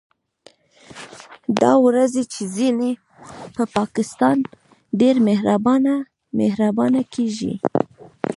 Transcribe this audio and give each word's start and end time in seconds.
دا 1.61 1.73
ورځې 1.85 2.23
چې 2.33 2.41
ځينې 2.55 2.91
په 3.55 3.63
پاکستان 3.77 4.37
ډېر 4.99 5.15
مهربانه 5.27 5.93
مهربانه 6.39 7.01
کېږي 7.13 7.53